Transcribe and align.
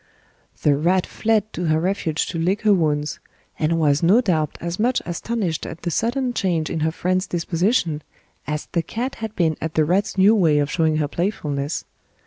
The 0.63 0.75
rat 0.75 1.05
fled 1.05 1.53
to 1.53 1.65
her 1.65 1.79
refuge 1.79 2.25
to 2.29 2.39
lick 2.39 2.63
her 2.63 2.73
wounds, 2.73 3.19
and 3.59 3.77
was 3.79 4.01
no 4.01 4.19
doubt 4.19 4.57
as 4.59 4.79
much 4.79 4.99
astonished 5.05 5.63
at 5.67 5.83
the 5.83 5.91
sudden 5.91 6.33
change 6.33 6.71
in 6.71 6.79
her 6.79 6.91
friend's 6.91 7.27
disposition 7.27 8.01
as 8.47 8.65
the 8.71 8.81
cat 8.81 9.13
had 9.21 9.35
been 9.35 9.57
at 9.61 9.75
the 9.75 9.85
rat's 9.85 10.17
new 10.17 10.33
way 10.33 10.57
of 10.57 10.71
showing 10.71 10.97
her 10.97 11.07
playfulness. 11.07 11.85